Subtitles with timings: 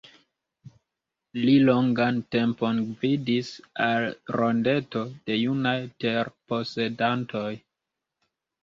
[1.41, 3.53] Li longan tempon gvidis
[3.89, 7.49] al Rondeto de Junaj Terposedantoj.